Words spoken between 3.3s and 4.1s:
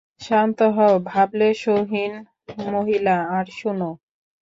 আর শোনো।